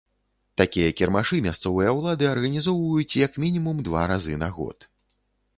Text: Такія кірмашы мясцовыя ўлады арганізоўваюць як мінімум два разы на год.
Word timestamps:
Такія 0.61 0.93
кірмашы 1.01 1.41
мясцовыя 1.49 1.93
ўлады 1.99 2.29
арганізоўваюць 2.33 3.17
як 3.27 3.39
мінімум 3.45 3.85
два 3.89 4.01
разы 4.15 4.43
на 4.47 4.55
год. 4.57 4.93